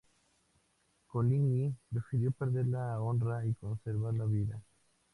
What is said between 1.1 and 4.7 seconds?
Coligny prefirió perder la honra y conservar la vida.